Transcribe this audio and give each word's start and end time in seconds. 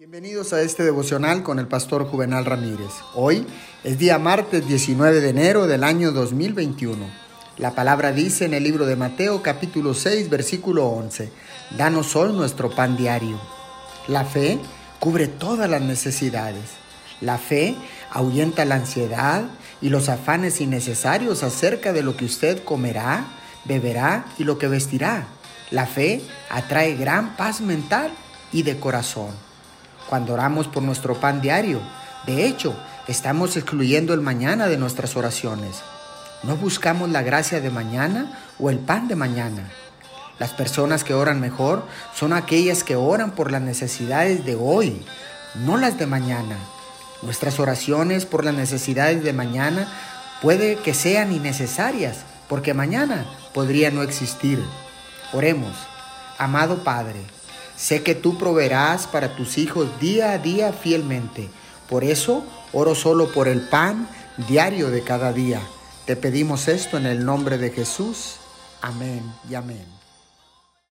Bienvenidos 0.00 0.54
a 0.54 0.62
este 0.62 0.82
devocional 0.82 1.42
con 1.42 1.58
el 1.58 1.68
pastor 1.68 2.06
Juvenal 2.06 2.46
Ramírez. 2.46 2.88
Hoy 3.14 3.46
es 3.84 3.98
día 3.98 4.18
martes 4.18 4.66
19 4.66 5.20
de 5.20 5.28
enero 5.28 5.66
del 5.66 5.84
año 5.84 6.10
2021. 6.12 7.04
La 7.58 7.74
palabra 7.74 8.10
dice 8.10 8.46
en 8.46 8.54
el 8.54 8.64
libro 8.64 8.86
de 8.86 8.96
Mateo 8.96 9.42
capítulo 9.42 9.92
6 9.92 10.30
versículo 10.30 10.86
11, 10.86 11.30
Danos 11.76 12.16
hoy 12.16 12.32
nuestro 12.32 12.70
pan 12.70 12.96
diario. 12.96 13.38
La 14.08 14.24
fe 14.24 14.58
cubre 15.00 15.28
todas 15.28 15.68
las 15.68 15.82
necesidades. 15.82 16.70
La 17.20 17.36
fe 17.36 17.76
ahuyenta 18.10 18.64
la 18.64 18.76
ansiedad 18.76 19.44
y 19.82 19.90
los 19.90 20.08
afanes 20.08 20.62
innecesarios 20.62 21.42
acerca 21.42 21.92
de 21.92 22.02
lo 22.02 22.16
que 22.16 22.24
usted 22.24 22.64
comerá, 22.64 23.26
beberá 23.66 24.24
y 24.38 24.44
lo 24.44 24.58
que 24.58 24.66
vestirá. 24.66 25.26
La 25.70 25.84
fe 25.84 26.22
atrae 26.48 26.96
gran 26.96 27.36
paz 27.36 27.60
mental 27.60 28.10
y 28.50 28.62
de 28.62 28.80
corazón 28.80 29.49
cuando 30.10 30.34
oramos 30.34 30.66
por 30.66 30.82
nuestro 30.82 31.14
pan 31.14 31.40
diario. 31.40 31.80
De 32.26 32.44
hecho, 32.44 32.74
estamos 33.06 33.56
excluyendo 33.56 34.12
el 34.12 34.20
mañana 34.20 34.66
de 34.66 34.76
nuestras 34.76 35.16
oraciones. 35.16 35.76
No 36.42 36.56
buscamos 36.56 37.08
la 37.10 37.22
gracia 37.22 37.60
de 37.60 37.70
mañana 37.70 38.38
o 38.58 38.70
el 38.70 38.80
pan 38.80 39.06
de 39.06 39.14
mañana. 39.14 39.70
Las 40.40 40.50
personas 40.50 41.04
que 41.04 41.14
oran 41.14 41.40
mejor 41.40 41.84
son 42.14 42.32
aquellas 42.32 42.82
que 42.82 42.96
oran 42.96 43.30
por 43.30 43.52
las 43.52 43.62
necesidades 43.62 44.44
de 44.44 44.56
hoy, 44.56 45.06
no 45.54 45.76
las 45.76 45.96
de 45.96 46.06
mañana. 46.06 46.56
Nuestras 47.22 47.60
oraciones 47.60 48.26
por 48.26 48.44
las 48.44 48.54
necesidades 48.54 49.22
de 49.22 49.32
mañana 49.32 49.86
puede 50.42 50.76
que 50.76 50.92
sean 50.92 51.32
innecesarias, 51.32 52.24
porque 52.48 52.74
mañana 52.74 53.26
podría 53.54 53.90
no 53.90 54.02
existir. 54.02 54.60
Oremos, 55.32 55.76
amado 56.38 56.82
Padre, 56.82 57.20
Sé 57.80 58.02
que 58.02 58.14
tú 58.14 58.36
proveerás 58.36 59.06
para 59.06 59.34
tus 59.36 59.56
hijos 59.56 59.88
día 60.00 60.32
a 60.32 60.38
día 60.38 60.70
fielmente. 60.74 61.48
Por 61.88 62.04
eso 62.04 62.44
oro 62.74 62.94
solo 62.94 63.32
por 63.32 63.48
el 63.48 63.62
pan 63.62 64.06
diario 64.48 64.90
de 64.90 65.02
cada 65.02 65.32
día. 65.32 65.62
Te 66.04 66.14
pedimos 66.14 66.68
esto 66.68 66.98
en 66.98 67.06
el 67.06 67.24
nombre 67.24 67.56
de 67.56 67.70
Jesús. 67.70 68.34
Amén 68.82 69.22
y 69.48 69.54
amén. 69.54 69.86